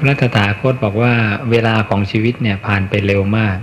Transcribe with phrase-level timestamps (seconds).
[0.00, 1.14] พระตถาคตบอกว่า
[1.50, 3.58] เวลาของชีวิตเนี่ยผ่านไปเร็วมาก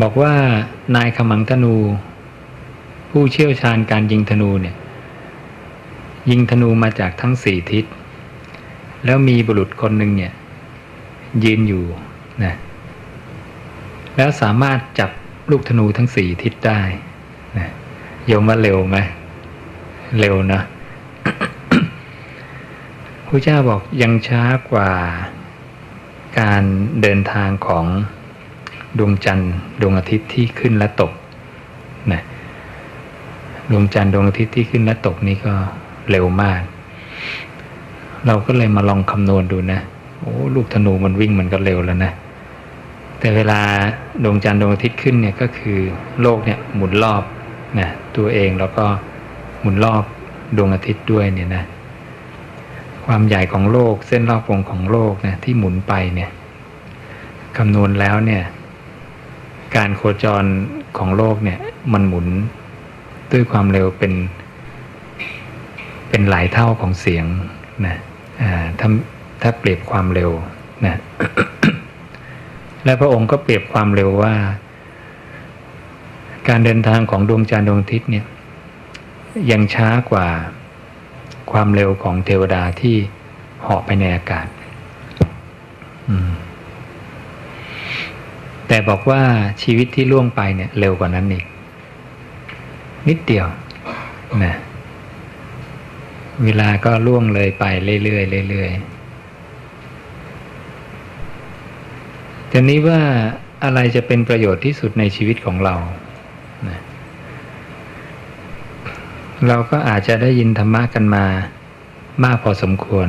[0.00, 0.34] บอกว่า
[0.96, 1.76] นายขมังธนู
[3.10, 4.76] ผู้เชี่ยวชาญการยิงธนูเนี่ย
[6.30, 7.84] ยิงธนูมาจากทั้งสี่ทิศ
[9.04, 10.32] แล้วมีบุรุษคนหนึ่งเนี่ย
[11.44, 11.84] ยืนอยู่
[12.44, 12.54] นะ
[14.16, 15.10] แล้วสามารถจับ
[15.50, 16.80] ลูกธนูทั้งสี่ทิศได้
[17.58, 17.68] นะ
[18.26, 18.96] โยมว่าเร็วไหม
[20.20, 20.60] เร็วนะ
[23.32, 24.90] ระเจ้าบอกยังช้ากว่า
[26.40, 26.62] การ
[27.02, 27.86] เดินทางของ
[28.98, 31.12] ดวงจันทร์ดวงอาทิตย์ที่ขึ้นและตก
[32.12, 32.22] นะ
[33.70, 35.54] ดวงจันทร์ดวงอาทิตย์ที่ขึ้นและตกนี่ก็
[36.10, 36.60] เร็วมาก
[38.26, 39.80] เราก็เลยมาลองคำนวณดูนะ
[40.18, 42.12] โอ้ลูกธนูมันวิ่งมันก็เร็วแล้วนะ
[43.18, 43.60] แต่เวลา
[44.24, 45.78] ดวงจันทร์ดวงอาทิตย์ขึ้นเนี่ยก็คือ
[46.20, 47.22] โลกเนี่ยหมุนรอบ
[47.78, 48.86] นะตัวเองแล้วก็
[49.60, 50.02] หมุนรอบ
[50.56, 51.64] ดวงอาทิตย์ด้วยเนี่ยนะ
[53.06, 56.30] ความใหญ่ของโลก เส้นรอบวงของโลกนะที่หมุนไปเนี่ย
[57.56, 58.42] คำนวณแล้วเนี่ย
[59.76, 60.44] การโคจร
[60.98, 61.58] ของโลกเนี่ย
[61.92, 62.26] มันหมุน
[63.32, 64.12] ด้วยความเร็วเป็น
[66.08, 67.24] เป็นหลายเท่าของเสียง
[67.86, 67.96] นะ
[68.80, 68.88] ถ้า
[69.42, 70.30] ถ้าเปรียบความเร็ว
[70.86, 70.96] นะ
[72.84, 74.34] และพระองค์ก็เปรียบความเร็วว่า
[76.48, 78.24] การเดินทางของดวงจันทร์ดวงอาทิตย์เนี่ย
[79.50, 80.26] ยังช้ากว่า
[81.50, 82.96] ความเร็วของเทวดาที่
[83.62, 84.46] เหาะไปในอากาศ
[88.68, 89.22] แต่บอกว่า
[89.62, 91.44] ชีวิตที่ล่วงไปเนี่ย เร็วกว่านั้นอีก
[93.08, 93.46] นิดเดียว
[94.44, 94.54] นะ
[96.44, 97.64] เวลาก็ล่วงเลยไป
[98.04, 98.80] เรื่อยๆเรื่อยๆ
[102.50, 103.00] ทีนี้ว่า
[103.64, 105.74] อะไรจะเป็นประโยชน์ที่สุดในชีวิตของเรา
[106.68, 106.78] นะ
[109.48, 111.24] เราก็อาจจะได้ยินธรรมะกันมา
[112.24, 113.08] มากพอสมควร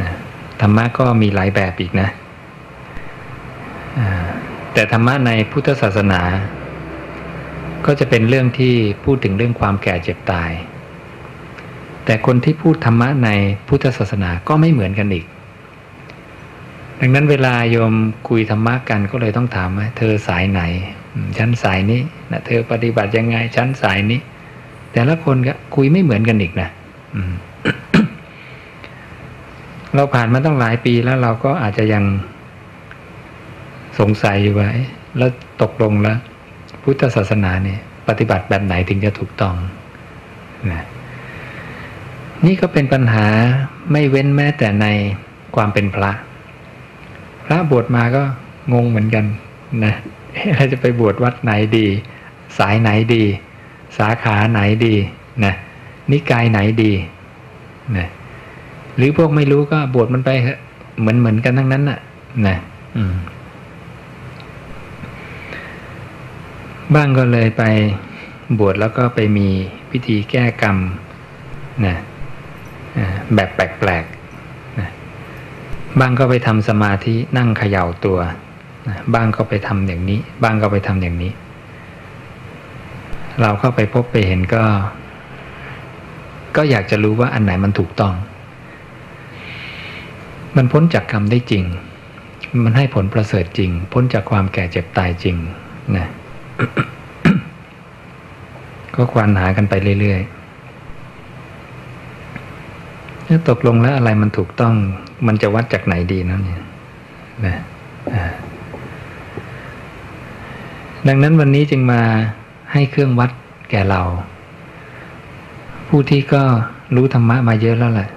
[0.00, 0.10] นะ
[0.60, 2.08] ธรรมะก็มีหลายแบบอีกนะ
[4.72, 6.20] แต่ธรรมะในพุทธศาสนา
[7.86, 8.74] ก็จะเป็นเรื่องที่
[9.04, 10.50] พูดถึงเรื่องความแก่เจ็บตาย
[12.04, 13.30] แต่คนที่พูดธรรมะใน
[13.68, 15.26] พุทธศาสนาก็ไม่เหมือนกันอีก
[17.00, 17.94] ดังนั้นเวลาโยม
[18.28, 20.62] คุยธรรมะกันก็เลยต้องถามว่าเธอสายไหน
[21.38, 22.00] ชั้นสายนี้
[22.30, 24.20] นะเธอปฏิบัติยังไงชั้นสายนี้
[24.96, 26.68] แต่ละคนก็คุยไม่เหมือนกันอีกนะ
[29.94, 32.04] เราผ่านมาต้องหลายปีแล้วเราก็อาจจะยัง
[33.98, 34.68] สงสัยอยู่ไว่า
[35.18, 35.30] แล้ว
[35.62, 36.18] ตกลงแล้ว
[36.82, 39.54] พุทธศาสนาเนี่ยปฏิบัติแบบไหนถึงจะถูกต้อง
[40.70, 40.82] นะ
[42.46, 43.26] นี่ก็เป็นปัญหา
[43.92, 44.86] ไม่เว้นแม้แต่ใน
[45.56, 46.12] ความเป็นพระ
[47.46, 48.22] พระบวชมาก็
[48.72, 49.24] งงเหมือนกัน
[49.84, 49.94] นะ
[50.54, 51.86] เราจะไปบวชวัดไหนดี
[52.58, 53.24] สายไหนดี
[53.98, 54.94] สาขาไหนดี
[55.44, 55.54] นะ
[56.10, 56.92] นิกายไหนดี
[57.96, 58.06] นะ
[58.96, 60.30] หรือพวกไม่รู้ก็บวชมันไป
[61.00, 61.98] เหมือนเหมือนกันทั้งนั้นน่ะ
[62.46, 62.56] นะ
[66.94, 67.64] บ้างก็เลยไป
[68.58, 69.48] บวชแล้วก็ไปมี
[69.90, 70.76] พิธีแก้กรรม
[71.86, 71.96] นะ
[73.34, 74.88] แบบแปลกๆนะ
[76.00, 78.18] บ้างก็ไปทำสมาธินั่งเขย่าตัว
[79.14, 81.32] บ้างก็ไปทำอย่างนี้ บ้างก็ไปทำอย่างนี้
[83.40, 84.64] เราเข้าไปพบไปเห็นก็
[86.56, 88.14] ก็อยากจะรู้ว่าอันไหนมันถูกต้อง
[90.56, 91.64] มันพ้นจากกรรมได้จริง
[92.64, 95.36] มันให้ผลประเสริฐจริง พ้นจากความแก่เจ็บตายจริง
[95.96, 96.06] นะ
[98.96, 100.30] ก็ควานหากันไปเรื่อยๆ
[103.26, 104.74] ถ้าตกลงแล้วอะไรมันถูกต้อง
[105.26, 106.62] มันจะวัดจากไหนดีนั่นเนี่ย
[107.46, 107.56] นะ
[111.08, 112.02] ดังนั้นวันนี้จึงมา
[112.72, 113.30] ให้เครื่องวัด
[113.70, 114.02] แก่เรา
[115.88, 116.42] ผู้ที่ก็
[116.94, 118.08] รู้ธรรมะมาเยอะแล้วแหละ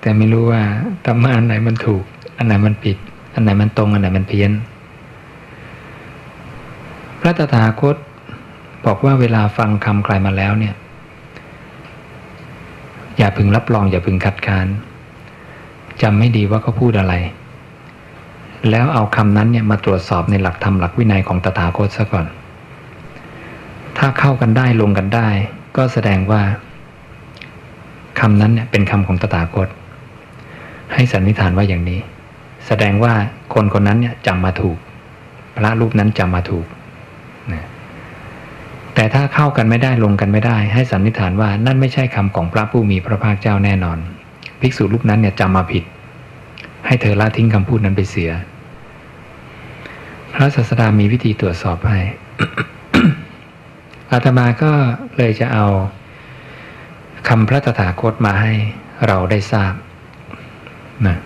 [0.00, 0.62] แต่ไม่รู้ว่า
[1.06, 2.02] ธรรมะอันไหนมันถูก
[2.38, 2.96] อันไหนมันผิด
[3.34, 4.50] อันไหนมันตรง อันไหนมันเพี้ยน
[7.20, 7.96] พระตถาคต
[8.84, 10.74] บอกว่าเวลาฟังคำใครมาแล้วเนี่ย
[13.18, 14.66] อย่าพึงรับรอง อย่าพึงคัดค้าน
[16.02, 17.14] จำไม่ดีว่าเขาพูดอะไร
[18.70, 22.26] แล้วเอาคำนั้นเนี่ยมาตรวจสอบในหลักธรรมหลักวินัยของตถาคตซะก่อน
[23.98, 25.28] ถ้าเข้ากันได้ลงกันได้
[25.76, 26.42] ก็แสดงว่า
[28.20, 29.68] คำนั้นเนี่ยเป็นคำของตถาคต
[30.94, 32.00] ให้สันนิษฐานว่าอย่างนี้
[32.66, 33.14] แสดงว่า
[33.54, 34.76] คนคนนั้นเนี่ยจำมาถูก
[35.56, 36.66] พระรูปนั้นจำมาถูก
[37.52, 37.66] นะ
[38.94, 43.98] แต่ถ้าเข้ากันไม่ได้ลงกันไม่ได้ ให้สันนิษฐานว่านั่นไม่ใช่คำของพระผู้มีพระภาคเจ้าแน่นอน
[44.60, 45.84] ภิกษุรูปนั้นเนี่ยจำมาผิด
[46.86, 48.30] ให้เธอละทิ้งคำพูดนั้นไปเสีย
[50.32, 51.98] พระศาสดามีวิธีตรวจสอบให้
[54.14, 54.72] อาตมาก็
[55.16, 55.66] เลยจะเอา
[57.28, 58.52] คำพระตถาคตมาให้
[59.06, 59.74] เราได้ทราบ
[61.06, 61.16] นะ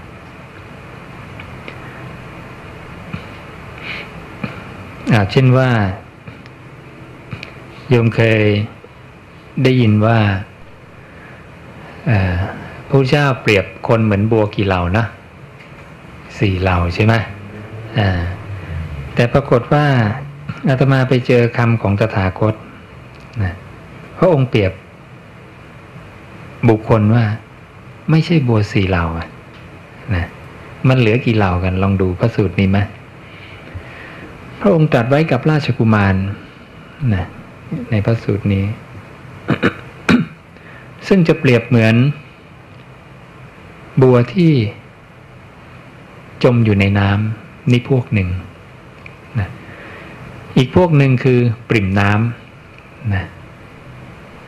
[5.30, 5.70] เช่นว่า
[7.88, 8.42] โยมเคย
[9.62, 10.18] ได้ยินว่า
[12.88, 15.04] พระเจ้าเปรียบคนเหมือนบัวกี่เหล่านะ
[16.38, 17.14] สี่เหล่าใช่ไหม
[19.14, 19.86] แต่ปรากฏว่า
[20.68, 22.54] อาตมาไปเจอคำของตถาคต
[24.18, 24.72] พระองค์เปรียบ
[26.68, 27.24] บุคคลว่า
[28.10, 29.28] ไม่ใช่บัวสี่เหล่าอะ
[30.14, 30.26] นะ
[30.88, 32.78] มันเหลือกี่เหล่ากัน ลองดูพระสูตรนี้ไหม
[34.60, 36.14] พระองค์ตรัสไว้กับราชกุมาร
[37.14, 37.24] นะ
[37.90, 38.64] ในพระสูตรนี้
[41.08, 41.94] ซึ่งจะเปรียบเหมือน
[44.02, 44.52] บัวที่
[46.44, 48.28] จมอยู่ในน้ำนี่พวกหนึ่ง
[49.38, 49.48] นะ
[50.56, 51.38] อีกพวกหนึ่งคือ
[51.68, 53.24] ปริ่มน้ำนะ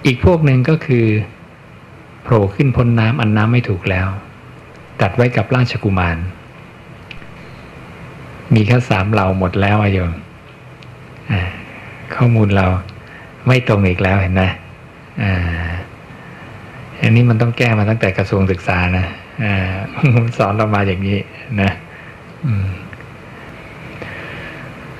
[0.07, 1.07] อีกพวกหนึ่งก็คือ
[2.23, 4.09] โผล่ขึ้นพ้นน้ำอันน้ำไม่ถูกแล้ว
[5.01, 6.17] ตัดไว้กับราชกุมาร
[8.55, 10.13] มีแค่สามเหล่าหมดแล้วอโยม
[12.15, 12.67] ข้อมูลเรา
[13.47, 14.43] ไม่ตรงอีกแล้วเห็นไหม
[17.03, 19.07] อันนี้มันต้องแก้มาตั้งแต่กระทรวงศึกษานะ
[19.43, 19.45] อ
[20.39, 21.19] สอนเรามาอย่างนี้
[21.61, 21.71] นะ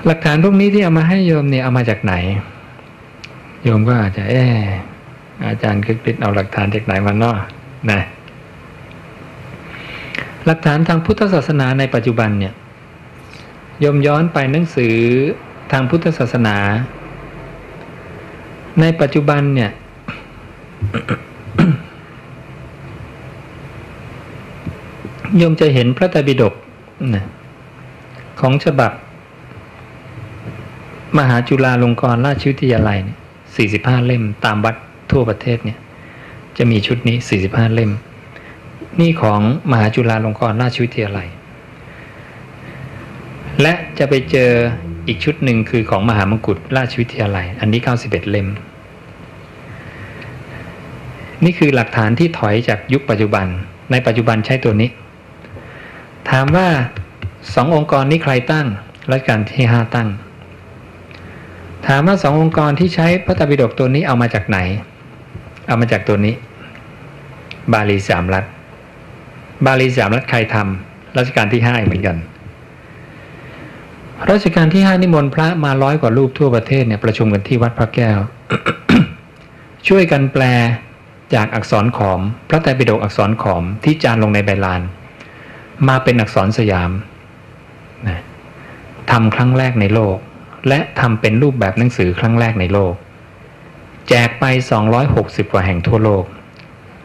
[0.05, 2.13] หลักฐานพวกนี้ที่เอามาให้โยมเนี่ยเอามาจากไหน
[3.63, 4.35] โยมก็อาจจะเอ
[5.47, 7.35] อาจารย์คึกฤทธิ์เอาหลักฐานจากไหนมาเนาะ
[7.91, 8.01] นะ
[10.45, 12.53] หลักฐานทางพุทธศาสนาในปัจจุบันเนี่ย
[13.83, 14.95] ยมย้อนไปหนังสือ
[15.71, 16.57] ทางพุทธศาสนา
[18.81, 19.71] ในปัจจุบันเนี่ย
[25.41, 26.53] ยมจะเห็นพระไตรปิฎก
[27.15, 27.25] นะ
[28.39, 28.91] ของฉบับ
[31.17, 33.17] มหาจุฬาลงกรณราชวิทยาลัยเนี่ย
[33.55, 34.75] สี่สิบห้าเล่มตามวัด
[35.11, 35.79] ทั่วประเทศเนี่ย
[36.57, 37.91] จะมีชุดนี้สี่สิบห้าเล่ม
[38.99, 39.39] นี่ของ
[39.71, 41.27] มหาจุฬาลงกรณราชวิทยาลัย
[43.61, 44.51] และจะไปเจอ
[45.07, 48.47] อีกชุดหนึ่งคือของมหามงกุฎราชวิทยาลัย อันนี้เก้าสิบเอ็ดเล่ม
[51.43, 53.45] นี่คือหลักฐานที่ถอยจากยุคปัจจุบัน
[53.91, 54.89] ในปัจจุบันใช้ตัวนี้
[56.29, 56.67] ถามว่า
[57.53, 58.67] สององค์กรนี้ใครตั้ง
[59.11, 60.09] รัชกาลที่ห้าตั้ง
[61.87, 64.59] ถามว่าสององค์กรที่ใช้พระตบิดกตัวนี้เอามาจากไหน
[65.71, 66.35] เอามาจากตัวนี้
[67.73, 68.45] บาลีสามรัฐ
[69.65, 72.17] บาลีสามรัฐใครทำรัชกาลที่ห้าเหมือนกัน
[74.31, 78.19] รัชกาลที่ห้านิมนต์พระมาร้อยกว่ารูปทั่วประเทศเนี่ยประชุมกันที่วัดพระแก้ว
[79.87, 80.43] ช่วยกันแปล
[81.33, 84.81] จากอักษรขอม พระไตรปิฎกอักษรขอมที่จานลงในใบลาน
[85.87, 86.91] มาเป็นอักษรสยาม
[88.07, 88.19] นะ
[89.11, 90.17] ทำครั้งแรกในโลก
[90.67, 92.93] และทำเป็นรูปแบบหนังสือครั้งแรกในโลก
[94.09, 94.45] แจกไป
[94.99, 96.23] 260 กว่าแห่งทั่วโลก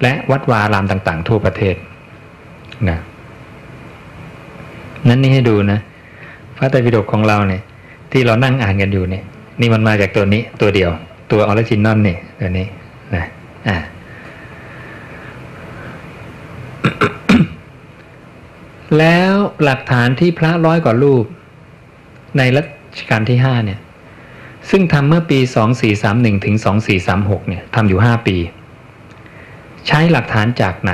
[0.02, 1.74] และวัดวารามต่าง ๆ ทั่วประเทศ
[2.88, 2.98] นะ
[5.08, 5.78] นั่นนี่ให้ดูนะ
[6.56, 7.62] พระไตรปิฎกของเราเนี่ย
[8.12, 9.24] ที่เรานั่งอ่านกันอยู่เนี่ย
[9.60, 10.90] นี่มันมาจากตัวนี้ตัวเดียว
[11.32, 12.66] ตัว original นี่ตัวนี้
[13.14, 13.24] นะ
[13.68, 13.76] อ่า
[18.98, 19.32] แล้ว
[19.64, 21.24] หลักฐานที่พระร้อยกว่ารูป
[22.38, 22.62] ในรั
[22.98, 23.78] ชกาลที่ห้าเนี่ย
[24.70, 28.36] ซึ่งทำเมื่อปีสองสี่สามหนึ่งถึงสองสี่สามหกเนี่ยทำอยู่ห้าปี
[29.86, 30.92] ใช้หลักฐานจากไหน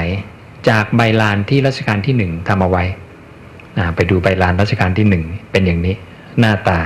[0.68, 2.84] จากใบลานที่รัชกาลที่หนึ่งทำเอาไว้
[3.96, 5.94] ไปดูใบลานรัชกาลที่หนึ่งเป็นอย่างนี้
[6.38, 6.78] หน้าตา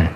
[0.00, 0.10] นะ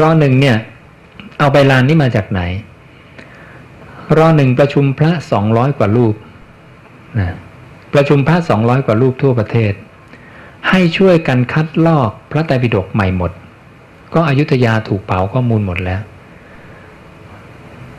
[0.00, 0.56] รอหนึ่งเนี่ย
[1.38, 2.40] เอาใบลานนี้มาจากไหน
[4.16, 6.14] รอหนึ่งประชุมพระสองร้อยกว่ารูป
[7.18, 7.36] นะ
[7.92, 9.72] ประชุมพระสองร้อยกว่ารูปทั่วประเทศ
[10.68, 13.32] ให้ช่วยกันคัดลอกพระไตรปิฎกใหม่หมด
[14.14, 16.00] ก็อยุธยาถูกเผาข้อมูลหมดแล้ว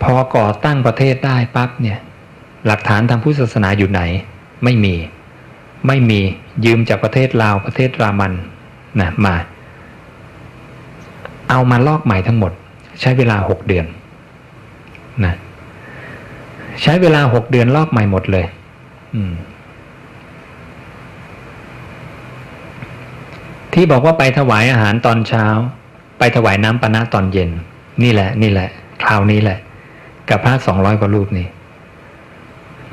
[0.03, 1.99] พอก่อตั้งประเทศได้ปั๊บเนี่ย
[2.65, 4.01] หลักฐานทางพุทธศาสนาอยู่ไหน
[4.63, 4.95] ไม่มี
[5.87, 6.19] ไม่มี
[6.65, 8.33] ยืมจากประเทศลาวประเทศรามัน
[9.01, 9.35] นะมา
[11.49, 12.51] เอามาลอกใหม่ทั้งหมด
[13.01, 13.85] ใช้เวลาหกเดือน
[15.25, 15.33] นะ
[16.81, 18.45] ใช้เวลาหกเดือนลอกใหม่หมดเลย
[19.15, 19.33] อืม
[23.73, 25.45] ที่บอกว่าไปถวายอาหารตอนเช้า
[26.19, 27.49] ไปถวายน้ำปนะตอนเย็น
[28.03, 28.69] นี่แหละ นี่แหละ
[29.03, 29.59] คราวนี้แหละ
[30.29, 31.47] กับพระสองร้อยกว่ารูปนี้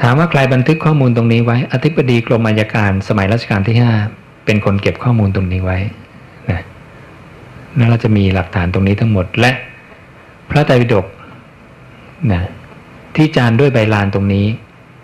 [0.02, 3.92] ถามว่าใครบันทึกข้อมูลตรงนี้ไว้ อธิบดีกรมอัยการสมัยรัชกาลที่ห้า
[4.44, 5.78] เป็นคนเก็บข้อมูลตรงนี้ไว้
[6.50, 6.60] นะ
[7.76, 9.52] แล้วเราจะมีหลักฐานตรงนี้ทั้งหมดและ
[10.50, 11.06] พระไตรปิฎก
[12.32, 12.42] นะ
[13.16, 14.46] ที่จานด้วยใบลานตรงนี้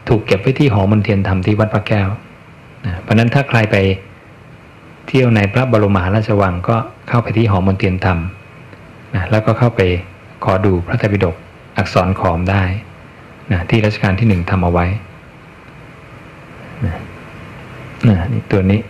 [0.09, 2.09] ถูกเก็บไว้ที่หอมนเทียนธรรมที่วัดพระแก้ว
[2.87, 3.77] นะเพราะนั้นถ้าใครไป
[5.07, 6.77] เที่ยวในพระบรมมหาราชวังก็
[7.09, 8.19] เข้าไปที่หอมนเทียนธรรม
[9.15, 9.81] นะแล้วก็เข้าไป
[10.45, 11.37] ขอดูพระไตรปิฎก
[11.77, 12.63] อักษรขอมได้
[13.53, 14.87] นะที่รัชกาลที่หนึ่งทำเอาไว้
[16.85, 16.95] นะ
[18.09, 18.81] นะนี่ตัวนี้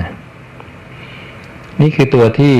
[0.00, 0.10] นะ
[1.80, 2.54] นี่คือตัวที่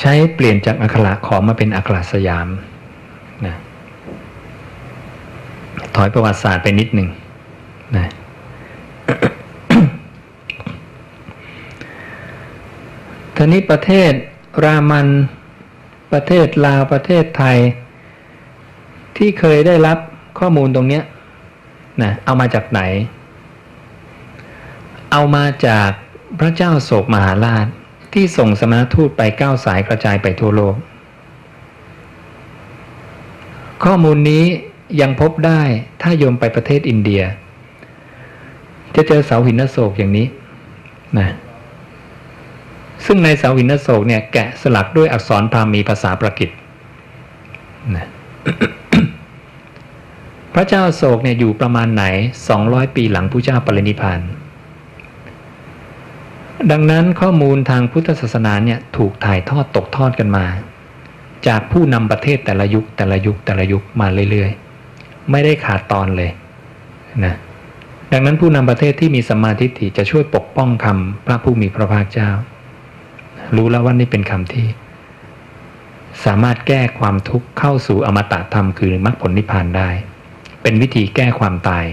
[0.00, 2.48] ใช้เปลี่ยนจากอักขระขอมมาเป็นอักขระสยาม
[3.46, 3.54] นะ
[5.96, 7.08] ถอยประวัติศาสตร์ไปนิดหนึ่ง
[7.96, 8.06] นะ
[13.36, 14.12] ทีนี้ประเทศ
[14.64, 15.08] รามัน
[16.12, 17.58] ประเทศลาวประเทศไทย
[19.16, 19.98] ที่เคยได้รับ
[20.38, 21.02] ข้อมูลตรงเนี้ย
[22.02, 22.80] นะเอามาจากไหน
[25.12, 25.90] เอามาจาก
[26.40, 27.66] พระเจ้าโศกมหาราช
[28.12, 30.76] ที่ส่งสมณทูตไปเก้าสายกระจายไปทั่วโลก
[33.84, 34.44] ข้อมูลนี้
[35.00, 35.62] ยังพบได้
[36.02, 37.22] ถ้าโยมไปประเทศอินเดีย
[38.94, 40.26] จะเจอเสาหินโศกอย่างนี้
[41.18, 41.28] นะ
[43.04, 46.50] ซึ่งในสาหินโศกเนี่ยแกะสลักด้วยอักษรพามีภาษาประกิต
[47.96, 48.06] นะ
[50.54, 52.04] พระเจ้าโศกเนี่ยอยู่ประมาณไหน
[52.50, 54.20] 200 ปีหลังพระเจ้าปรินิพาน
[56.70, 60.46] ดังนั้นข้อมูลทางพุทธศาสนาเนี่ยถูกถ่ายทอดตกทอดกันมา
[61.46, 66.30] จากผู้นำประเทศแต่ละยุคแต่ละยุคแต่ละยุคมาเรื่อยๆ ไม่ได้ขาดตอนเลย
[67.24, 67.34] นะ
[68.12, 72.30] ดังนั้นผู้นำประเทศที่มีสมาธิถิจะช่วยปกป้องคำพระผู้มีพระภาคเจ้า
[73.56, 74.66] รู้แล้วว่านี่เป็นคำที่
[76.24, 79.88] สามารถแก้ความทุกข์เข้าสู่อมตะธรรมคือมรรคผลนิพพานได้
[80.62, 81.84] เป็นวิธีแก้ความตาย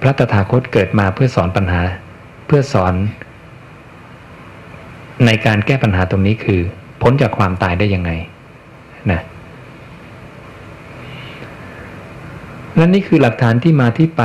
[0.00, 1.82] พระตถาคตเกิดมาเพื่อสอนปัญหา
[2.46, 2.94] เพื่อสอน
[5.26, 6.60] ในการแก้ปัญหาตรงนี้คือ
[7.02, 8.10] พ้นจากความตายได้ยังไง
[9.10, 9.20] นะ
[12.76, 14.22] และนี่คือหลักฐานที่มาที่ไป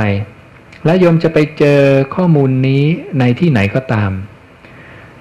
[0.84, 1.80] และโยมจะไปเจอ
[2.14, 2.82] ข้อมูลนี้
[3.18, 4.10] ในที่ไหนก็ตาม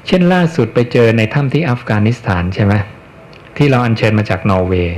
[0.10, 2.74] เช่นล่าสุดไปเจอในถ้ำที่อัฟกานิสถานใช่ไหม
[3.58, 4.98] ที่เราอัญเชิญมาจากนอร์เวย์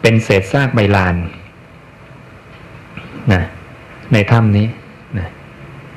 [0.00, 1.14] เป็นเศษซากใบลาน
[3.32, 3.42] นะ
[4.12, 4.66] ในถ้ำนี้
[5.18, 5.28] นะ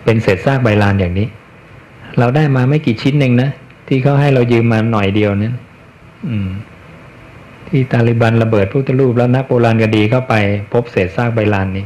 [0.05, 1.27] เป็นเศษซากใบลานอย่างนี้
[2.19, 3.49] เราได้มาไม่กี่ชิ้นเองนะ
[3.87, 5.55] ที่เขาให้เรายืมมาหน่อยเดียวนั้น
[6.27, 6.49] อืม
[7.67, 10.33] ที่ตาลิบันระเบิดพุทธรูปแล้วนักโบราณคดีเข้าไป
[10.71, 11.85] พบเศษซากใบลานนี้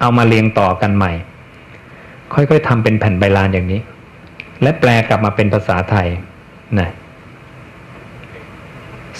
[0.00, 1.12] เอามาเรียงต่อกันใหม่
[2.34, 3.80] ค่อยๆทำเป็นแผ่นใบลานอย่างนี้
[4.62, 6.08] และแปลกลับมาเป็นภาษาไทย
[6.80, 6.88] นะ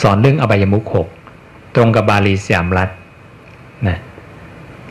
[0.02, 1.08] สอนเรื่องอบายมุขหก
[1.74, 2.90] ตรงกับบาลีสยามรัฐ
[3.88, 3.96] นะ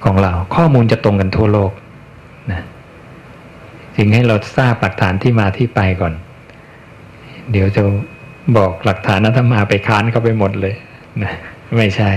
[0.06, 1.72] ของเราข้อมูลจะตรงกันทั่วโลก
[2.52, 2.62] นะ
[3.96, 6.14] จึงให้เราทราบหลักฐานที่มาที่ไปก่อน
[7.52, 7.82] เดี๋ยวจะ
[8.58, 10.76] บอกหลักฐานนั้นถ้ามาไปค้านเข้าไปหมดเลย
[11.24, 11.34] นะ
[11.78, 12.10] ไม่ใช่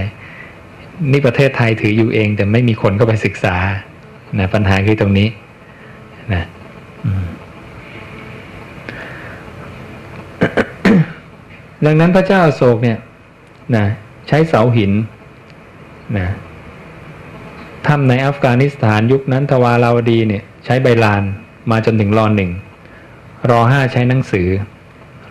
[1.12, 3.56] นี่ประเทศไทยถืออยู่เอง แต่ไม่มีคนเข้าไปศึกษา
[4.38, 5.28] นะปัญหาคือตรงนี้
[6.34, 6.44] นะ
[11.84, 12.98] ดังนั้นพระเจ้าโศกเนี่ย
[13.76, 13.84] นะ
[14.28, 14.92] ใช้เสาหิน
[16.18, 16.28] นะ
[17.86, 21.22] ทำในอัฟกานิสถานยุคนั้นทวาราวดีเนี่ยใช้ใบลาน
[21.70, 22.50] มาจนถึงรอหนึ่ง
[23.50, 24.48] รอห้าใช้หนังสือ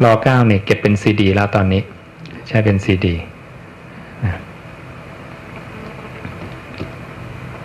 [0.04, 1.82] รอเก้าเนี่ยเก็บเป็นซีดีแล้วตอนนี้
[2.48, 3.16] ใช้เป็นซีดี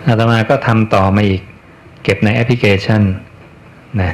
[0.07, 1.41] อาตมาก็ทำต่อมาอีก
[2.03, 3.01] เก็บในแอปพลิเคชัน
[4.01, 4.11] นะ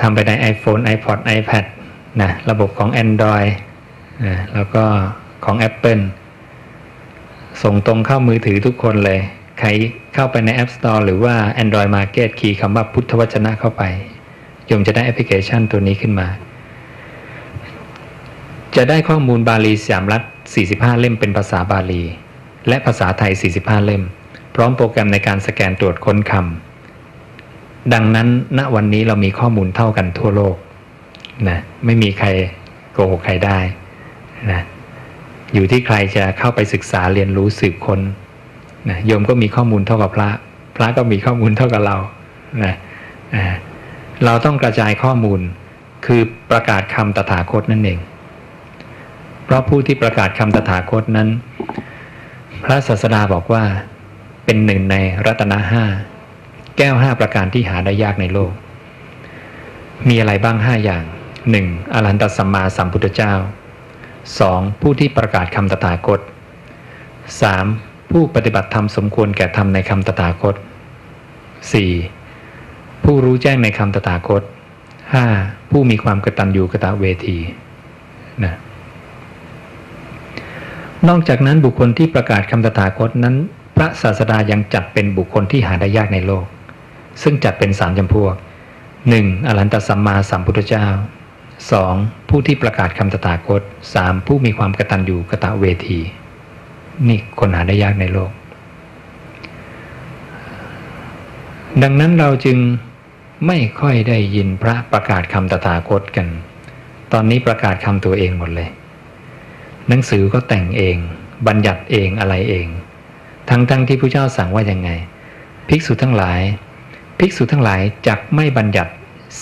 [0.00, 1.64] ทำไปใน iPhone iPod iPad
[2.20, 3.50] นะระบบของ Android
[4.26, 4.84] นะแล้วก็
[5.44, 6.02] ของ Apple
[7.62, 9.20] ส่งตรงเข้ามือถือทุกคนเลย
[9.58, 9.68] ใคร
[10.14, 13.82] เข้าไปใน App Store หรือว่า Android Market คีย์คำว่าพุทธวจนะเข้าไป
[14.66, 16.28] โยมจะได้แอปพลิเคชันตัวนี้ขึ้นมา
[18.76, 20.22] จะได้ข้อมูลบาลีสามรัฐ
[20.62, 22.02] 45 เล่มเป็นภาษาบาลี
[22.68, 24.02] และภาษาไทย 45 เล่ม
[24.54, 30.56] พร้อมโปรแกรมในการสแกนตรวจค้นคำดังนั้นณวันนี้เรามีข้อมูลเท่ากันทั่วโลก
[31.48, 32.28] นะไม่มีใคร
[32.92, 33.58] โกหกใครได้
[34.50, 34.60] นะ
[35.54, 38.00] อยู่ที่ใครจะเข้าไปศึกษาเรียนรู้สืบคน้น
[38.88, 40.30] นะโยมก็มีข้อมูลเท่ากับพระ
[40.76, 41.96] พระก็มีข้อมูลเท่ากับเรา
[42.64, 42.74] นะ
[44.24, 45.40] เราต้องกระจายข้อมูล
[46.06, 47.98] คือประกาศคำตถาคตนั่นเอง
[49.44, 51.28] เพราะผู้ที่ประกาศคำตถาคตนั้น
[52.64, 53.64] พระศาสดาบอกว่า
[54.44, 55.84] เป็นหนึ่งในรัตนห้า
[56.76, 58.52] แก้วห้าประการที่หาได้ยากในโลก
[60.08, 61.04] มีอะไรบ้างห้าอย่าง
[61.50, 63.32] หนึ่งอรหันตสัมมาสัมพุทธเจ้า
[64.06, 64.82] 2.
[64.82, 66.20] ผู้ที่ประกาศคำตถาคต
[67.54, 68.10] 3.
[68.10, 70.54] ผู้ปฏิบัติธรรมสมควรแก่ธรรมในคำตถาคต
[72.20, 73.04] 4.
[73.04, 74.42] ผู้รู้แจ้งในคำตถาคต
[75.06, 75.70] 5.
[75.70, 77.38] ผู้มีความกตัญญูกตเวที
[78.44, 78.54] นะ
[81.08, 83.34] นอกจากนั้นบุคคลที่ประกาศคำตถาคตนั้น
[83.76, 86.46] พระศาสดายังจัดเป็นบุคคลที่หาได้ยากในโลก
[87.22, 88.34] ซึ่งจัดเป็นสามจำพวก
[88.90, 89.46] 1.
[89.46, 90.86] อรหันตสัมมาสัมพุทธเจ้า
[91.66, 92.28] 2.
[92.28, 93.62] ผู้ที่ประกาศคำตถาคต
[93.94, 94.26] 3.
[94.26, 96.00] ผู้มีความกระตัญญูกระตะเวที
[97.08, 98.30] นี่คนหาได้ยากในโลก
[101.82, 102.58] ดังนั้นเราจึง
[103.46, 106.26] ไม่ค่อยได้ยินพระประกาศคำตถาคตกัน
[107.12, 108.70] ตอนนี้ประกาศคำตัวเองหมดเลย
[109.88, 110.96] หนังสือก็แต่งเอง
[111.46, 112.66] บัญญัติเองอะไรเอง
[113.48, 114.90] ทั้งๆทที่พระเจ้าสั่งว่ายังไง
[115.68, 116.40] ภิกษุทั้งหลาย
[117.18, 118.92] ภิกษุทั้งหลายจักไม่บัญญัติ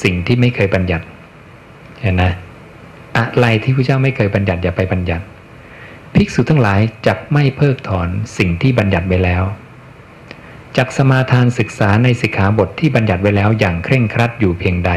[0.02, 1.04] สิ่งที่ไม่เคยบัญญัติ
[2.00, 2.32] เห็นนะ
[3.16, 5.24] อะไรที่พระเจ้าไม่เคยบัญญัติอย่าไปบัญญัติ
[6.14, 9.44] ภิกษุทั้งหลายจักไม่เพิกถอนสิ่งที่บัญญัติไว้แล้ว
[10.76, 14.92] จักสมาทานศึกษาในสิกขาบทที่บัญญัติไว้แล้วอย่างเคร่งครัดอยู่เพียงใด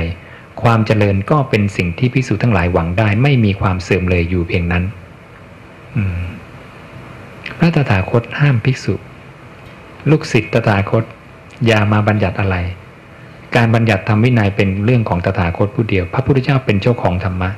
[0.62, 4.84] ความเจริญก็เป็นสิ่งที่ภิกษุทั้งหลายหวังได้ ไม่มีความเสื่อมเลยอยู่เพียงนั้น
[7.58, 8.94] พระตถาคตห้ามภิกษุ
[10.10, 11.04] ลูกศิษย์ตถาคต
[11.66, 12.56] อย่ามาบัญญัติอะไร
[13.56, 17.50] การบัญญัติทำวินัยเป็นเรื่องของตถาคตผู้เดียว พระพุทธเจ้าเป็นเจ้าของธรรมะ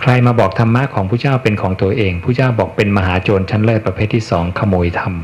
[0.00, 5.14] ใครมาบอกธรรมะของผู้เจ้าเป็นของตัวเองผู้เจ้าบอกเป็นมหาโจรชั้นเลิศประเภทที่สองขโมยธรรม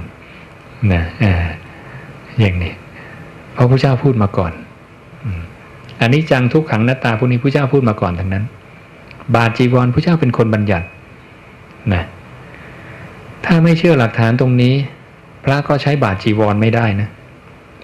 [0.92, 1.04] นะ
[2.40, 2.72] อย่างนี้
[3.52, 4.52] เพราะพระเจ้าพูดมาก่อน
[6.00, 8.44] อันนี้จังทุกขังหน้าตาพวกนี้พระเจ้าพูดมาก่อนทั้งนั้น
[9.34, 10.86] บาจีวรพระเจ้าเป็นคนบัญญัติ
[11.94, 12.04] นะ
[13.44, 14.74] ถ้าไม่เชื่อหลักฐานตรงนี้
[15.44, 17.08] พระก็ใช้บาจีวรไม่ได้นะ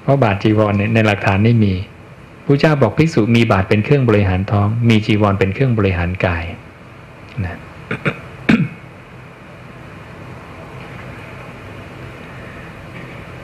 [0.03, 1.75] เพราะบาจีวรในหลักฐานไม่มี
[2.45, 6.45] พระเจ้าบอกภิกษุมีบาทเป็นเครื่องบริหารท้อง มีจีวรเป็นเครื่องบริหารกาย
[7.45, 7.57] นะ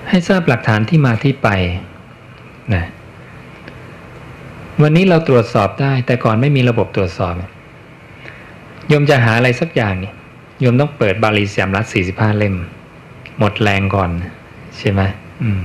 [0.08, 1.48] ให้ทราบหลักฐานที่มาที่ไป
[2.74, 2.84] นะ
[4.82, 7.34] วันนี้เราตรวจสอบได้ แต่ก่อนไม่มีระบบตรวจสอบ
[8.88, 10.12] โยมจะหาอะไรสักอย่างนี่
[10.60, 12.56] โยมต้องเปิดบาลีสยามรัฐสี่สิบห้าเล่ม
[13.38, 14.10] หมดแรงก่อน
[14.78, 15.00] ใช่ไหม
[15.42, 15.60] อืม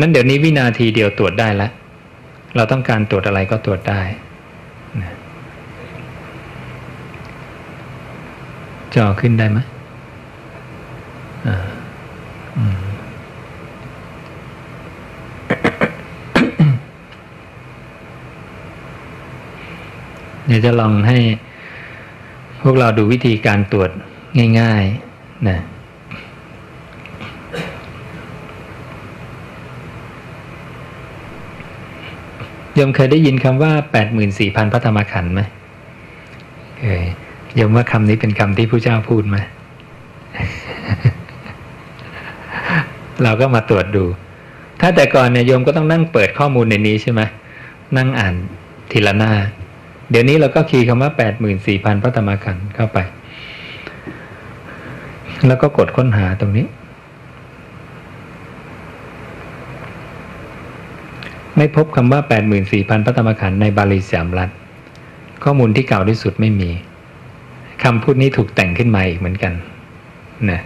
[0.00, 1.72] นั้นเดี๋ยวนี้วินาทีเดียวตรวจได้แล้ว
[2.56, 4.00] เราต้องการตรวจอะไรก็ตรวจได้
[5.02, 5.12] นะ
[8.94, 9.58] จอขึ้นได้ไหม
[11.46, 11.56] อ่า
[20.46, 21.18] เดี๋ยวจะลองให้
[22.62, 23.90] พวกเราดูวิธีการตรวจ
[24.60, 25.58] ง่ายๆนะ
[32.80, 35.40] ยมเคยได้ยินคำว่าแปดหมื่นสี่พันพระธรรมขันธ์ไหม
[36.80, 37.04] เคย
[37.60, 39.36] ยมว่าคำนี้เป็นคำที่พระเจ้าพูดไหม
[43.22, 44.04] เราก็มาตรวจดู
[44.80, 47.20] ถ้าแต่ก่อนเนี่ยโยมก็ต้องนั่งเปิดข้อมูลในนี้ใช่ไหม
[47.96, 48.34] นั่งอ่าน
[48.90, 49.32] ทีละหน้า
[50.10, 52.98] เดี๋ยวนี้เราก็คีย์คำว่าแปดหมื่นสี่พันพระธรรมขันธ์เข้าไป
[55.46, 56.66] แล้วก็กดค้นหาตรงนี้
[61.60, 64.50] ไม่พบคำว่าแปดหมื่นสี่พันพระธรรมขันธ์ในบาลีสามรัฐ
[65.44, 66.70] ข้อมูลที่เก่าที่สุดไม่มี
[67.84, 69.52] คำพูดนี้ถูกแต่งขึ้นมาอีกเหมือนกัน
[70.50, 70.60] นะ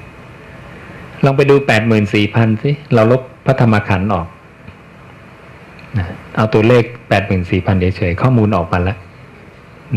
[1.24, 4.26] ลองไปดูแปดหมื่นสี่พันสิเราลบพระธรรมขันธ์ออก
[5.98, 8.98] นะเอาตัวเลขแปดหมื่นสี่พันเฉยๆข้อมูลออกมาแล้ว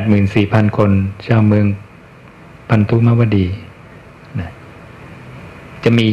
[0.00, 0.02] น
[0.34, 0.90] สี่พันคน
[1.26, 1.66] ชาวเมือง
[2.70, 3.46] พันธุมวดี
[4.40, 4.50] นะ
[5.84, 6.06] จะมี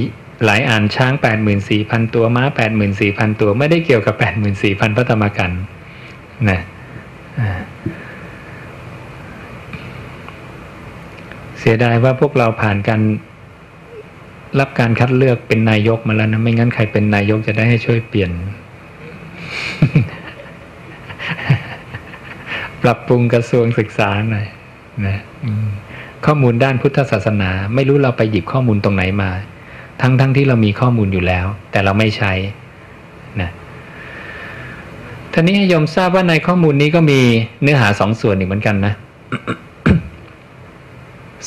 [0.46, 5.52] หลายอ่านช้างแปดหมื่นสี่พันตัวม้าแปดหมื่นสี่พันตัว ไม่ได้เกี่ยวกับแปดหมื่นสี่พันพระธรรมกัน
[6.50, 6.60] นะ
[11.60, 13.02] เสียดายว่าพวกเราผ่านการ
[14.60, 18.32] รับการคัดเลือกเป็นนายกมาแล้วนะ ไม่งั้นใครเป็นนายกจะได้ให้ช่วยเปลี่ยน
[22.84, 24.48] ปรับปรุงกระทรวงศึกษาหน่อย
[25.06, 25.18] นะ
[26.26, 29.32] ข้อมูลด้านพุทธศาสนา ไม่รู้เราไปหยิบข้อมูลตรงไหนมา
[30.02, 32.34] ทั้งๆทที่เรามีข้อมูลอยู่แล้ว แต่เราไม่ใช้
[33.42, 33.50] นะ
[35.34, 37.20] ท่านี้ให้ยมทราบว่าในข้อมูลนี้ก็มี
[37.62, 38.94] เนื้อหาสองส่วนอีกเหมือนกันนะ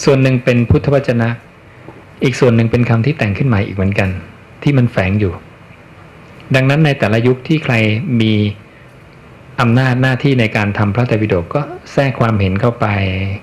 [0.03, 1.29] ส่วนหนึ่งเป็นพุทธวจนะ
[2.25, 4.09] อีกส่วนหนึ่งเป็นคำที่แต่งขึ้นมาอีกเหมือนกัน
[4.63, 5.33] ที่มันแฝงอยู่
[6.55, 7.75] ดังนั้นในแต่ละยุคที่ใคร
[8.21, 8.33] มี
[9.61, 11.61] อำนาจหน้าที่ในการทำพระไตรปิฎกก็
[11.93, 12.87] แทรกความเห็นเข้าไป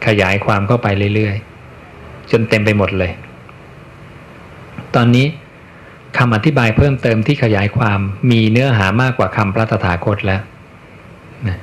[0.07, 3.11] ขยายความเข้าไปเรื่อยๆ จนเต็มไปหมดเลย
[4.95, 5.27] ตอนนี้
[6.17, 7.99] คำอธิบายเพิ่มเติมที่ขยายความ
[8.31, 10.41] มีเนื้อหามากกว่าคำพระตถาคตแล้ว
[11.47, 11.57] นะ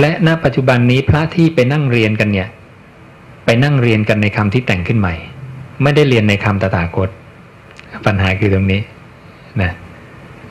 [0.00, 2.48] และณปัจจุบันนี้พระที่ไปนั่งเรียนกันเนี่ย
[3.44, 5.14] ไปนั่งเรียนกันในคำที่แต่งขึ้นใหม่
[5.82, 7.08] ไม่ได้เรียนในคำตถาคต
[8.06, 8.80] ปัญหาคือตรงนี้
[9.62, 9.72] นะ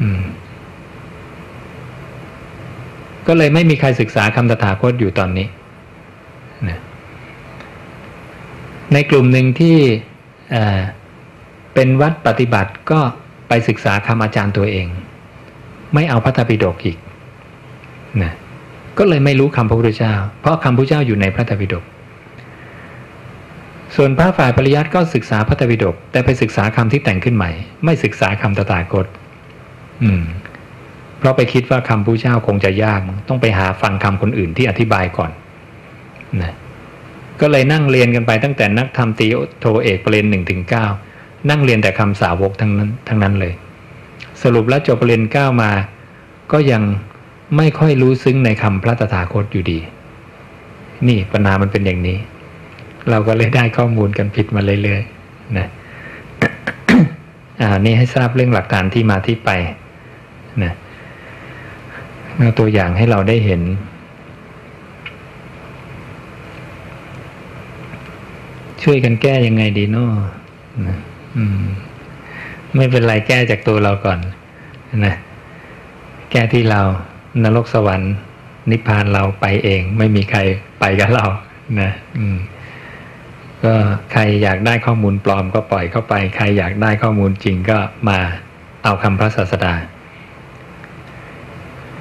[0.01, 0.21] อืม
[3.27, 5.47] ก็เลยไม่มีใครศึกษาคำตถาคตอยู่ตอนนี้
[6.69, 6.79] นะ
[8.93, 9.77] ในกลุ่มหนึ่งที่
[11.73, 12.99] เป็นวัดปฏิบัติก็
[13.47, 14.87] ไปศึกษาคำอาจารย์ตัวเอง
[15.93, 16.97] ไม่เอาพระธรรมปิฎกอีก
[18.23, 18.33] นะ
[18.97, 21.83] ก็เลยไม่รู้คำพระพุทธเจ้า เพราะคำพระเจ้าอยู่ในพระธรรมปิฎก
[23.95, 27.51] ส่วนพระฝ่ายปริยัติก็ศึกษาพระธรรมปิฎกแต่ไปศึกษาคำที่แต่งขึ้นใหม่
[27.85, 29.05] ไม่ศึกษาคำตถาคต
[30.03, 30.23] อืม
[31.23, 35.31] เพราะไปคิดว่าคำพระเจ้าคงจะยาก ต้องไปหาฟังคำคนอื่นที่อธิบายก่อน
[36.41, 36.53] นะ
[37.41, 39.27] ก็เลยนั่งเรียนกันไปตั้งแต่นักธรรมตี
[39.59, 40.85] โทเอกประเรียนหนึ่งถึงเก้า
[41.49, 43.53] นั่งเรียนแต่คำสาวกทั้งนั้นทั้งนั้นเลย
[44.41, 45.71] สรุปแล้วจบประเรียนเก้ามา
[46.51, 46.83] ก็ยัง
[47.57, 49.79] ไม่ค่อยรู้ซึ้งในคำพระตถาคตอยู่ดี
[51.07, 52.17] นี่ปัญหามันเป็นอย่างนี้
[53.09, 55.67] เราก็เลยได้ข้อมูลกันผิดมาเรื่อยๆนะ
[57.61, 59.51] อ่านี่ให้ทราบเรื่องหลักการที่มาที่ไป
[60.63, 60.73] นะ
[62.59, 63.61] ตัวอย่างให้เราได้เห็น
[68.83, 70.09] ช่วยกันแก้ยังไงดีเนาะ
[70.87, 70.97] นะ
[72.75, 74.19] ไม่เป็นไรแก้จากตัวเราก่อน
[75.05, 75.15] นะ
[76.31, 76.81] แก้ที่เรา
[77.43, 78.13] นรกสวรรค์
[78.71, 80.39] นิพพานเราไปเอง ไม่มีใคร
[80.79, 81.25] ไปกับเรา
[81.81, 82.37] นะอืม
[83.63, 83.73] ก็
[84.11, 87.77] ใครอยากได้ข้อมูลปลอมก็ปล่อยเข้าไป ใครอยากได้ข้อมูลจริงก็
[88.09, 88.19] มา
[88.83, 89.73] เอาคำพระศาสดา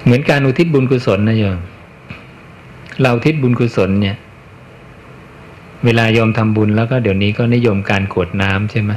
[0.04, 1.58] เหมือนการอุทิศบุญกุศลนะโยม
[3.02, 4.16] เราทิศบุญกุศลเนี่ย
[5.84, 8.92] เวลาโยมทำบุญแล้วก็เดี๋ยวนี้ก็นิยมการกวดน้ำใช่ไหม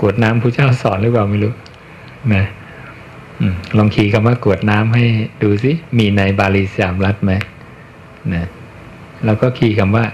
[0.00, 1.52] กวดน้ำพระเจ้าสอนหรือเปล่าไม่รู้
[2.34, 2.44] นะ
[3.76, 5.04] ลองขีคำว่ากวดน้ำให้
[5.42, 7.32] ดูสิมีในบาลีสามรัฐไหม
[8.34, 8.46] นะ
[9.24, 10.04] แล้วก็ขีคำว่า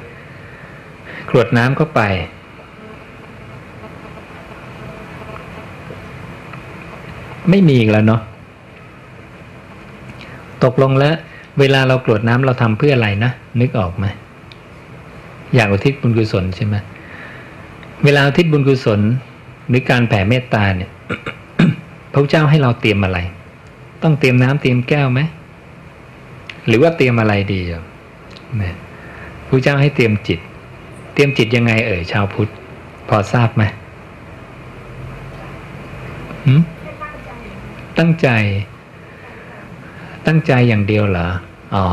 [1.30, 2.00] กรวดน้ำเข้าไป
[7.50, 8.22] ไม่มีอีกแล้วเนาะ
[10.64, 11.14] ตกลงแล้ว
[11.60, 14.06] เวลาเรากรวดน้ำเราทำเพื่ออะไรนะ นึกออกไหม
[15.54, 16.76] อยากอุทิศบุญกุศลใช่ไหม
[18.04, 19.00] เวลาอุทิศบุญกุศล
[19.68, 20.90] หรือการแผ่เมตตาเนี่ย
[22.12, 23.18] พระเจ้าให้เราเตรียมอะไร
[24.02, 25.20] ต้องเตรียมน้ำเตรียมแก้วไหม
[26.66, 27.82] หรือว่าเตรียมอะไรดีอะ
[29.48, 30.40] พระเจ้าให้เตรียมจิต
[31.14, 32.50] เตรียมจิตยังไง เอ่ยชาวพุทธ
[33.08, 33.62] พอทราบไหม
[37.98, 38.28] ตั้งใจ
[40.26, 41.28] ตั้งใจอย่างเดียวเหรอ
[41.74, 41.84] อ๋อ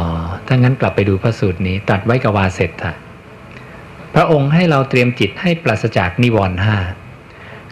[0.47, 2.93] ถ้างั้นกลับไปดูพระสูตรนี้ ตัดไว้กับวาเสร็จถะ
[4.15, 6.75] พระองค์ให้เราเตรียมจิตให้ปราศจากนิวรณ์ห้า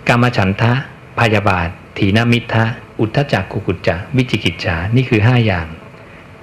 [0.08, 0.74] กามฉันทะ
[1.20, 2.66] พยาบาท ถีนมิทะ
[3.00, 5.68] อุทธจักกุกุจจะ วิจิกิจฉา นี่คือห้าอย่าง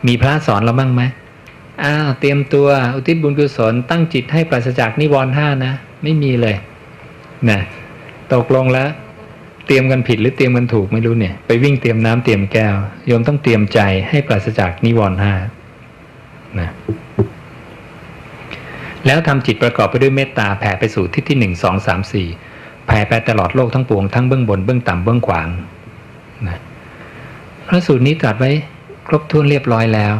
[0.07, 1.03] มีพระสอนเราบ้างไหม
[1.83, 6.57] อ้าวเตรียมตัวอุทิศบุญกุศลตั้งจิตให้ปราศจากนิวรณ์ห้านะ ไม่มีเลย
[7.49, 7.61] นะ
[8.33, 8.89] ตกลงแล้ว
[9.69, 12.75] เตรียมกันผิดหรือเตรียมกันถูกไม่รู้เนี่ย ไปวิ่งเตรียมน้ำเตรียมแก้ว
[13.07, 15.35] โยมต้องเตรียมใจให้ปราศจากนิวรณ์ห้า
[16.61, 16.71] นะ
[19.07, 22.29] แล้วทำจิตประกอบไปด้วยเมตตาแผ่ไปสู่ทิศที่หนึ่งสองสามสี่
[22.87, 25.49] แผ่ไปตลอดโลกทั้งปวงทั้งเบื้องบนเบื้องต่ำเบื้องขวาง
[26.49, 26.59] นะ
[27.67, 28.51] พระสูตรนี้ตรัสไว้
[29.07, 30.15] ครบถ้วนเรียบร้อยแล้ว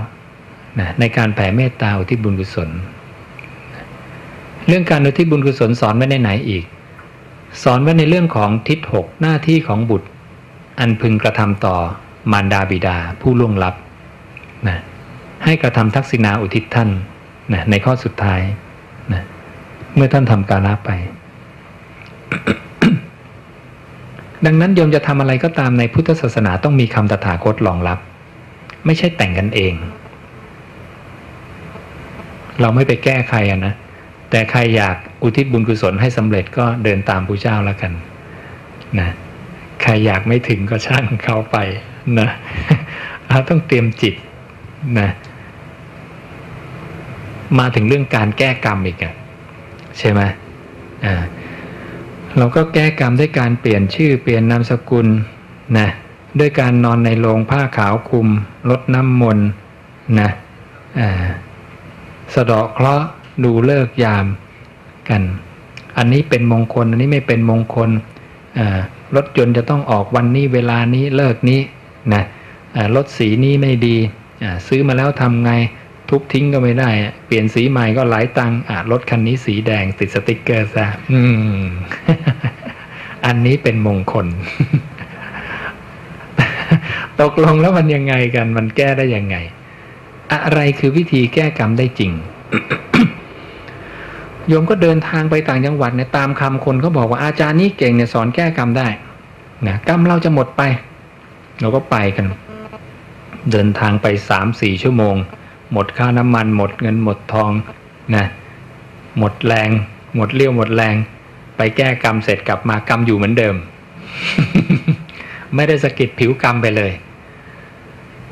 [0.81, 2.71] นะในการแผ่เมตตาอุทิศบุญกุศล
[4.69, 6.65] เรื่องการอุทิศบุญกุศลสอนไว้ในไหนอีก
[7.62, 10.09] สอนไว้ในเรื่องของทิศหกหน้าที่ของบุตร
[10.81, 11.77] อันพึงกระทำต่อ
[12.33, 13.75] มารดาบิดาผู้ล่วงลับ
[14.68, 14.79] นะ
[15.44, 16.90] ให้กระทำทักษิณาอุทิศท่าน
[17.53, 18.40] นะในข้อสุดท้าย
[19.12, 19.23] นะ
[19.94, 20.90] เมื่อท่านทำกาลาไป
[24.47, 27.99] ดังนั้นโยมจะทำอะไรก็ตามในพุทธศาสนาต้องมีคำตถาคตรองรับ
[28.87, 29.75] ไม่ใช่แต่งกันเอง
[32.61, 33.75] เราไม่ไปแก้ใครอะนะ
[34.31, 37.93] แต่ใครอยากอุทิศบุญกุศลให้สำเร็จก็เดินตามพระเจ้าแล้วกัน
[38.99, 39.09] นะ
[39.83, 41.57] ใครอยากไม่ถึงก็ช่างเข้าไป
[42.19, 42.29] นะ
[43.29, 44.14] เราต้องเตรียมจิต
[44.99, 45.09] นะ
[47.59, 49.14] มาถึงเรื่องการแก้กรรมอีกอะ
[49.99, 50.21] ใช่ไหม
[51.05, 51.14] อ่า
[52.38, 55.07] เราก็แก้กรรมด้วยการเปลี่ยนชื่อเปลี่ยนนามสกุล
[55.79, 55.88] นะ
[56.41, 58.29] ด้วยการนอนในโรงผ้าขาวคลุม
[58.71, 59.49] ลดน้ำมนต์
[60.21, 60.31] นะ
[61.01, 61.11] อ่า
[62.35, 63.09] สะดาะเคราะห์
[63.44, 64.27] ดูเลิกยาม
[65.09, 65.22] กัน
[65.98, 67.90] อันนี้เป็นมงคล อันนี้ไม่เป็นมงคล
[69.16, 71.61] รถยนต์จะต้องออกวันนี้เวลานี้เลิกนี้
[72.14, 72.24] นะ
[72.96, 73.96] รถสีนี้ไม่ดี
[74.66, 75.53] ซื้อมาแล้วทำไง
[76.09, 76.90] ทุบทิ้งก็ไม่ได้
[77.27, 78.59] เปลี่ยนสีใหม่ก็หลายตังค์
[78.90, 80.87] รถคันนี้สีแดงติดสติกเกอร์ซะ
[83.27, 84.27] อันนี้เป็นมงคล
[87.20, 89.37] ตกลงแล้วมันยังไงกัน มันแก้ได้ยังไง
[90.33, 92.12] อะไรคือวิธีแก้กรรมได้จริง
[94.49, 98.89] โยมก็เดินทางไปต่างจังหวัดเนี่ยตามคำคนเขาบอกว่าอาจารย์นี้เก่งเนี่ยสอนแก้กรรมได้
[99.67, 100.63] นะกรรมเราจะหมดไป
[101.61, 102.27] เราก็ไปกัน
[103.53, 105.17] เดินทางไปสามสี่ชั่วโมง
[105.73, 107.51] หมดค่าน้ำมัน หมดเงินหมดทอง
[108.17, 108.27] นะ
[109.19, 109.71] หมดแรง
[110.17, 110.95] หมดเลี้ยวหมดแรง
[111.57, 113.55] ไปแก้กรรมเสร็จกลับมากรรมอยู่เหมือนเดิม
[115.55, 116.93] ไม่ได้สะกิดผิวกรรมไปเลย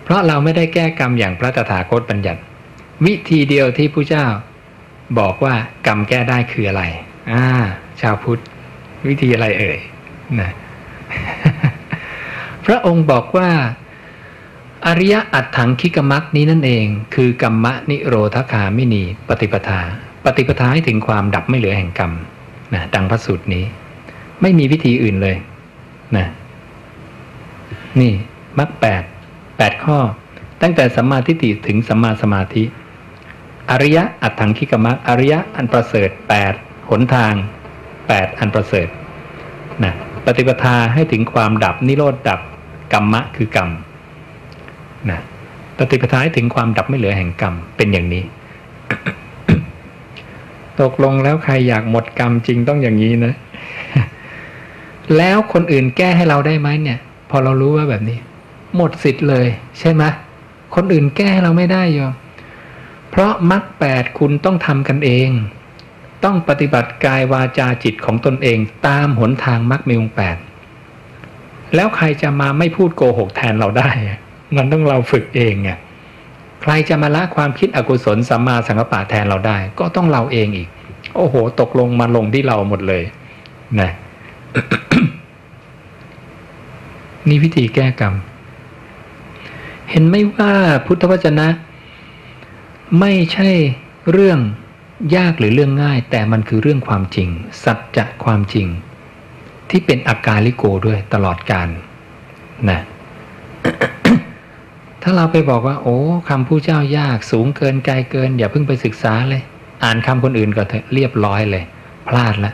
[0.03, 2.41] เพราะเราไม่ได้แก้กรรมอย่างพระตถาคตบัญญัติ
[3.07, 4.27] วิธีเดียวที่ผู้เจ้า
[5.19, 5.55] บอกว่า
[5.87, 6.83] กรรมแก้ได้คืออะไร
[7.33, 7.45] อ่า
[8.01, 8.42] ชาวพุทธ
[9.09, 9.79] วิธีอะไรเอ่ย
[10.40, 10.51] นะ
[12.64, 13.51] พระองค์บอกว่า
[14.87, 19.81] อริยอัตถังคิกมักนี้นั่นเอง คือกรรมะนิโรธคามินีปฏิปทา
[20.25, 22.12] ปฏิปทาให้ถึงความดับไม่เหลือแห่งกรรม
[22.75, 23.64] นะดังพระสูตรนี้
[24.42, 25.37] ไม่มีวิธีอื่นเลย
[26.16, 26.27] นะ
[28.01, 28.12] นี่
[28.59, 29.03] มรรคแปด
[29.57, 29.99] แปดข้อ
[30.62, 32.64] ตั้งแต่สัมมาทิฏฐิถึงสัมมาสมาธิ
[33.71, 36.55] อริยะอัตถังคิกมักอริยะอันประเสริฐแปด
[36.91, 37.35] หนทาง
[38.09, 38.89] แปดอันประเสริฐ
[39.85, 39.93] นะ
[40.25, 42.41] ปฏิปทาให้ถึงความดับนิโรธดับ
[42.93, 43.71] กรรมะคือกรรม
[45.11, 45.21] นะ
[45.79, 48.25] ปฏิปทาให้ถึงความดับไม่เหลือแห่งกรรมเป็นอย่างนี้
[50.81, 53.35] ตกลงแล้วใครอยากหมดกรรมจริงต้องอย่างนี้นะ
[55.17, 56.99] แล้วคนอื่นแก้ให้เราได้ไหมเนี่ย
[57.31, 58.19] พอเรารู้ว่าแบบนี้
[58.77, 59.47] หมดสิทธิ์เลย
[59.79, 60.03] ใช่ไหม
[60.75, 62.13] คนอื่นแก้ให้เราไม่ได้โยม
[63.17, 65.31] เพราะมรรคแปดคุณต้องทำกันเอง
[66.25, 70.37] ต้องปฏิบัติกายวาจาจิตของตนเองตามหนทางมรรคมีองแปด
[71.75, 73.91] แล้วใครจะมาไม่พูดโกหกแทนเราได้
[74.57, 75.71] มันต้องเราฝึกเองไง
[76.63, 80.69] ใครจะมาละความคิดอกุศลสัมมาสังกปะแทนเราได้ ก็ต้องเราเองอีก
[81.17, 83.03] โอ้โห ตกลงมาลงที่เราหมดเลย
[83.81, 83.91] นะ
[87.29, 88.15] นี่วิธีแก้กรรม
[89.91, 90.51] เห็นไหมว่า
[90.87, 91.49] พุทธวจนะ
[93.01, 93.51] ไม่ใช่
[94.12, 94.40] เรื่อง
[95.16, 97.29] ยากหรือเรื่องง่าย แต่มันคือเรื่องความจริง
[97.64, 98.66] สัจจะความจริง
[99.70, 101.68] ที่เป็นอาการลิโกด้วยตลอดการ
[102.70, 102.81] นะ
[105.03, 109.42] ถ้าเราไปบอกว่า โอ้คำผู้เจ้ายากสูงเกินไกลเกิน อย่าเพิ่งไปศึกษาเลย
[109.85, 110.62] อ่านคำคนอื่นก็
[110.94, 111.64] เรียบร้อยเลย
[112.09, 112.53] พลาดละ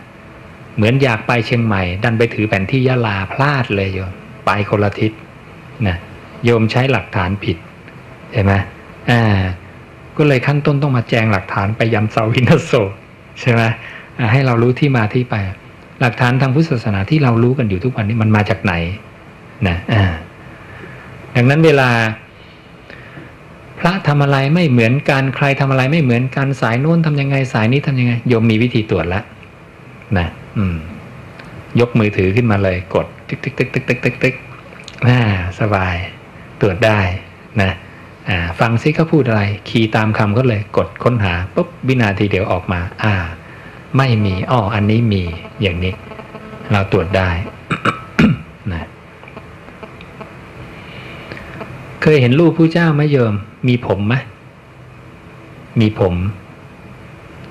[0.76, 4.12] เหมือนอยากไปเชียงใหม่ ดันไปถือแผนที่ยะลาพลาดเลยโยม
[4.46, 5.12] ไปคนละทิศ
[5.86, 5.96] นะ
[6.44, 7.56] โยมใช้หลักฐานผิด
[8.32, 8.52] ใช่ไหม
[9.10, 9.22] อ่า
[10.18, 12.90] ก็เลยขั้นต้นต้องมาแจงหลักฐานไปยันเสาวินาโศก
[13.40, 13.62] ใช่ไหม
[14.32, 15.34] ให้เรารู้ที่มาที่ไป
[16.00, 18.74] หลักฐานทางพุทธศาสนาที่เรารู้กันอยู่ทุกวันนี้มันมาจากไหน
[19.68, 20.04] นะอ่า
[21.34, 21.90] ดังนั้นเวลา
[23.78, 29.24] พระทำอะไรไม่เหมือนกันใครทำอะไรไม่เหมือนกันสายโน้นทำยังไงสายนี้ทำยังไงโยมมีวิธีตรวจแล้ว
[30.18, 30.76] นะอืม
[31.80, 34.34] ยกมือถือขึ้นมาเลย กด ติ๊กติ๊กติ๊กติ๊กติ๊กติ๊กติ๊ก
[35.08, 35.18] อ่า
[35.60, 35.94] สบาย
[36.60, 37.00] ตรวจได้
[37.62, 37.70] นะ
[38.60, 43.14] ฟังซิเขาพูดอะไร key ตามคำก็เลยกดค้นหาปุ๊บวินาทีเดียวออกมา อ่า
[43.96, 45.22] ไม่มีอ้ออันนี้มี
[45.62, 45.94] อย่างนี้
[46.72, 47.28] เราตรวจได้
[48.72, 48.86] นะ
[52.02, 53.34] เคยเห็นรูปผู้เจ้าไหมโยม
[53.68, 54.14] มีผมไหม
[55.80, 56.14] มีผม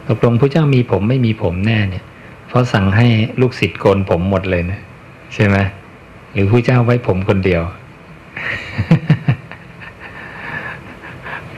[0.08, 2.06] ตกลงผู้เจ้ามีผมไม่มีผมแน่เนี่ย
[2.48, 3.08] เพราะสั่งให้
[3.42, 4.80] ลูกศิษย์โกนผมหมดเลยนะ
[5.34, 5.58] ใช่ไหม
[6.34, 7.64] หรือผู้เจ้าไว้ผมคนเดียว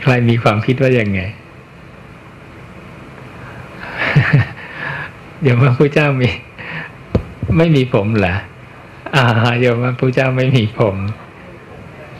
[0.03, 1.21] ใครมีความคิดว่ายังไง
[5.41, 6.29] เดี๋ยวว่าผู้เจ้ามี
[7.57, 8.35] ไม่มีผมเหรอ
[9.15, 9.25] อ่า
[9.59, 10.95] เดี๋ยวว่าผู้เจ้าไม่มีผม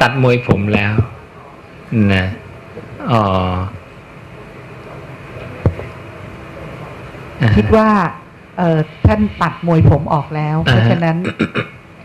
[0.01, 0.93] ตัดมวยผมแล้ว
[2.13, 2.25] นะ
[3.11, 3.23] อ๋อ
[7.41, 7.89] อ่าคิดว่า
[8.57, 11.17] เอ่อท่านตัดมวยผมออกแล้ว เพราะอ่าฮะฉะนั้น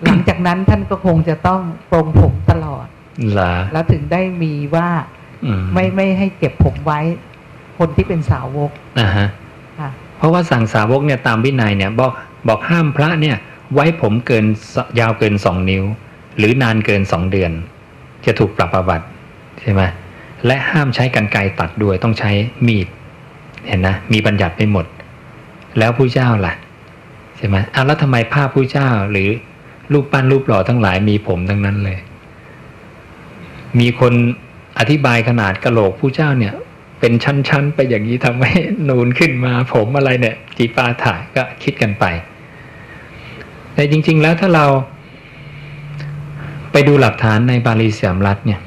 [0.05, 1.61] หลังจากนั้นท่านก็คงจะต้อง
[1.91, 2.87] ปรงผมตลอด
[3.33, 5.18] เหรอแล้วถึงได้มีว่าอืม
[5.75, 7.01] ไม่ไม่ให้เก็บผมไว้
[7.79, 8.71] คนที่เป็นสาวก
[9.01, 9.29] อ่าฮะ
[9.79, 12.13] ค่ะเพราะว่าสั่งสาวกเนี่ยตามวินัยเนี่ยบอก
[12.49, 13.37] บอกห้ามพระเนี่ย
[13.75, 15.85] ไว้ผมเกินสยาวเกินสองนิ้ว
[16.39, 17.53] หรือนานเกินสองเดือน
[18.27, 19.07] จะถูกปรับประวัติ
[19.61, 19.83] ใช่ไหม
[20.47, 22.31] และห้ามใช้กันไกรตัดด้วยต้องใช้
[22.67, 22.89] มีด
[23.67, 24.87] เห็นนะ มีบัญญัติไปหมด
[25.79, 26.55] แล้วผู้เจ้าล่ะ
[27.37, 29.29] ใช่ไหมอ้าวแล้วทำไมภาพผู้เจ้าหรือ
[29.93, 31.99] รูปปั้นรูปหล่อทั้งหลายมีผมทั้งนั้นเลย
[33.81, 34.13] มีคน
[34.79, 36.55] อธิบายขนาดกระโหลกผู้เจ้าเนี่ย
[37.01, 38.53] เป็นชั้นๆ ไปอย่างนี้ทำให้
[38.89, 42.05] นูนขึ้นมาผมอะไรเนี่ยจีปาถ่ายก็คิดกันไป
[43.75, 44.67] แต่จริง ๆ แล้วถ้าเรา
[46.73, 48.61] ไปดูหลักฐานในบาลีสยามรัฐเนี่ย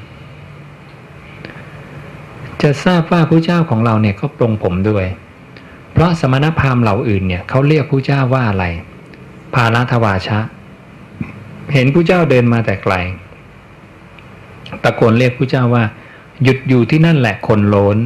[2.62, 5.06] จะทราบว่าผู้เจ้าของเราเนี่ยก็ปรงผมด้วย
[5.92, 8.64] เพราะสมณพราหมณ์เหล่าอื่นเนี่ยเขาเรียกผู้เจ้าว่าอะไร
[9.54, 10.38] ภาลทวาชะ
[11.74, 12.94] เห็นผู้เจ้าเดินมาแต่ไกล
[14.82, 15.84] ตะโกนเรียกผู้เจ้าว่า
[16.42, 17.98] หยุดอยู่ที่นั่นแหละคนโลน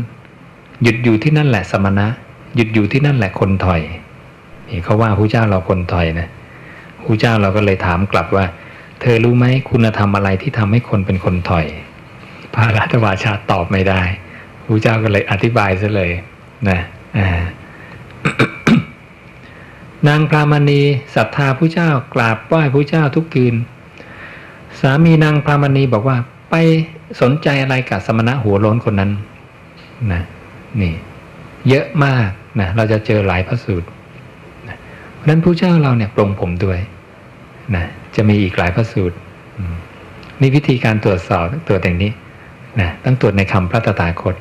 [0.83, 2.07] หยุดอยู่ที่นั่นแหละสมณะ
[2.57, 3.83] หยุดอยู่ที่นั่นแหละคนถอย
[4.69, 6.29] นี่เขาว่าผู้เจ้าเราคนถอยนะ
[7.05, 8.45] ผู้เจ้าเราก็เลยถามกลับว่า
[9.01, 11.67] เธอรู้ไหมคุณธรรมอะไรที่ทำให้คนเป็นคนถอย
[12.55, 14.03] พระรัตวาชาตอบไม่ได้
[14.65, 16.11] ผู้เจ้าก็เลยอธิบายซะเลย
[16.69, 16.79] นะ
[17.19, 17.29] อ่า
[20.09, 20.81] นางพรามณี
[21.15, 23.55] ศรัทธาผู้เจ้ากราบไหว้ผู้เจ้าทุกคืน
[24.81, 26.17] สามีนางพรามณีบอกว่า
[26.51, 26.55] ไป
[27.21, 29.11] สนใจอะไรกับสมณะหัวโล้นคนนั้น
[30.13, 30.23] นะ
[30.81, 30.95] นี่
[31.69, 32.29] เยอะมาก
[32.61, 33.89] นะเราจะเจอหลายพระสูตร
[34.69, 34.77] นะ
[35.15, 36.79] เพราะฉะนั้นผู้เจ้าเราเนี่ยปรงผมด้วย
[37.75, 37.85] นะ
[38.17, 39.17] จะมีอีกหลายพระสูตร
[40.41, 42.11] นี่วิธีการตรวจสอบตรวจอย่างนี้
[42.81, 44.35] นะต้องตรวจในคำพระตถาคต